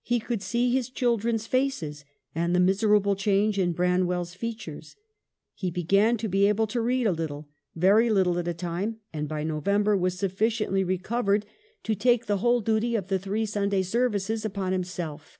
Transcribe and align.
He 0.00 0.20
could 0.20 0.40
see 0.40 0.72
his 0.72 0.88
children's 0.88 1.46
faces, 1.46 2.06
and 2.34 2.54
the 2.56 2.60
miserable 2.60 3.14
change 3.14 3.58
in 3.58 3.74
Branwell's 3.74 4.32
features. 4.32 4.96
He 5.52 5.70
began 5.70 6.16
to 6.16 6.28
be 6.30 6.46
able 6.48 6.66
to 6.68 6.80
read 6.80 7.06
a 7.06 7.12
little, 7.12 7.40
a 7.40 7.78
very 7.80 8.08
little 8.08 8.38
at 8.38 8.48
a 8.48 8.54
time, 8.54 9.00
and 9.12 9.28
by 9.28 9.44
November 9.44 9.94
was 9.94 10.18
sufficiently 10.18 10.82
recovered 10.82 11.44
to 11.82 11.94
take 11.94 12.22
the 12.22 12.36
TROUBLES. 12.38 12.40
205 12.40 12.40
whole 12.40 12.60
duty 12.62 12.96
of 12.96 13.08
the 13.08 13.18
three 13.18 13.44
Sunday 13.44 13.82
services 13.82 14.46
upon 14.46 14.72
himself. 14.72 15.38